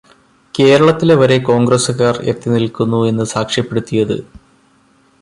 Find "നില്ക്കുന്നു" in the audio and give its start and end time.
2.49-3.05